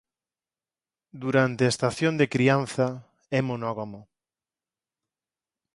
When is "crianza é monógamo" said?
2.33-4.01